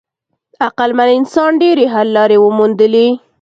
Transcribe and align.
عقلمن 0.67 1.09
انسان 1.17 1.51
ډېرې 1.61 1.85
حل 1.93 2.07
لارې 2.17 2.37
وموندلې. 2.39 3.07